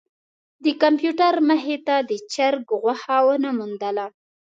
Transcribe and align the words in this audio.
د 0.63 0.65
کمپیوټر 0.81 1.33
مخې 1.49 1.77
ته 1.87 1.95
د 2.09 2.11
چرک 2.33 2.65
غوښه 2.81 3.17
ونه 3.25 3.49
موندله. 3.57 4.05